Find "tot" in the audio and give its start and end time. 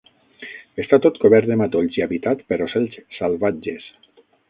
1.03-1.19